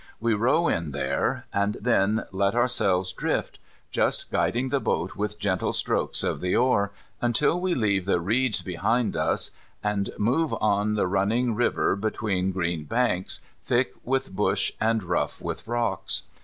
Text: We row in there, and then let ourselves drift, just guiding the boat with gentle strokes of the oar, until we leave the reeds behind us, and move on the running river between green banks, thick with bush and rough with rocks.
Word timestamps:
We 0.19 0.33
row 0.33 0.67
in 0.67 0.93
there, 0.93 1.45
and 1.53 1.77
then 1.79 2.23
let 2.31 2.55
ourselves 2.55 3.13
drift, 3.13 3.59
just 3.91 4.31
guiding 4.31 4.69
the 4.69 4.79
boat 4.79 5.15
with 5.15 5.37
gentle 5.37 5.71
strokes 5.73 6.23
of 6.23 6.41
the 6.41 6.55
oar, 6.55 6.91
until 7.21 7.61
we 7.61 7.75
leave 7.75 8.05
the 8.05 8.19
reeds 8.19 8.63
behind 8.63 9.15
us, 9.15 9.51
and 9.83 10.09
move 10.17 10.55
on 10.59 10.95
the 10.95 11.05
running 11.05 11.53
river 11.53 11.95
between 11.95 12.51
green 12.51 12.85
banks, 12.85 13.41
thick 13.63 13.93
with 14.03 14.35
bush 14.35 14.71
and 14.81 15.03
rough 15.03 15.39
with 15.39 15.67
rocks. 15.67 16.23